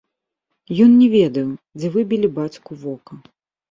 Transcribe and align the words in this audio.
Ён 0.85 0.95
не 1.03 1.11
ведаў, 1.17 1.53
дзе 1.79 1.87
выбілі 1.99 2.35
бацьку 2.43 2.71
вока. 2.85 3.25